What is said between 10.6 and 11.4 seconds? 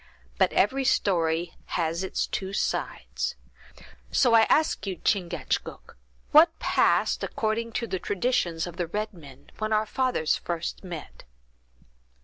met?"